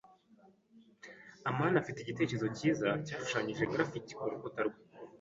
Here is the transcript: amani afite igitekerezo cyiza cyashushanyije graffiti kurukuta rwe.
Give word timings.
amani 1.49 1.77
afite 1.81 1.99
igitekerezo 2.01 2.47
cyiza 2.57 2.87
cyashushanyije 3.05 3.69
graffiti 3.71 4.11
kurukuta 4.19 4.61
rwe. 4.67 4.79